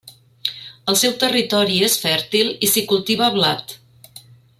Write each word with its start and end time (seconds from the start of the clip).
El 0.93 0.97
seu 1.01 1.11
territori 1.23 1.77
és 1.89 1.97
fèrtil 2.05 2.49
i 2.69 2.71
s'hi 2.73 2.85
cultiva 2.93 3.29
blat. 3.37 3.77